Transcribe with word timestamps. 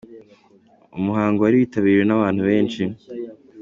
Umuhango 0.97 1.39
wari 1.41 1.55
witabiriwe 1.59 2.03
n’ 2.05 2.11
abantu 2.17 2.41
benshi. 2.49 2.81